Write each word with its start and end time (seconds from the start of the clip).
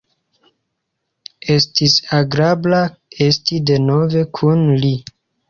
Estis 1.55 1.97
agrabla 2.21 2.81
esti 3.27 3.61
denove 3.73 4.27
kun 4.41 4.67
li. 4.83 4.93